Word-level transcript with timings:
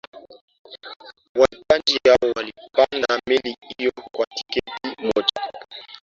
wahitaji 1.35 1.99
hao 2.07 2.31
walipanda 2.35 3.19
meli 3.27 3.57
hiyo 3.77 3.91
kwa 4.11 4.25
tiketi 4.25 5.03
moja 5.03 5.51